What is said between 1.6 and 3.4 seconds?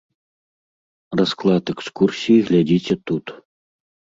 экскурсій глядзіце тут.